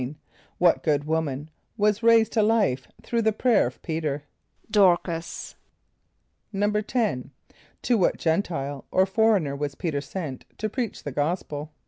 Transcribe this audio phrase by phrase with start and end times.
[0.33, 4.23] = What good woman was raised to life through the prayer of P[=e]´t[~e]r?
[4.71, 5.53] =Dôr´cas.=
[6.51, 7.29] =10.=
[7.83, 11.69] To what [.G][)e]n´t[=i]le or foreigner was P[=e]´t[~e]r sent to preach the gospel?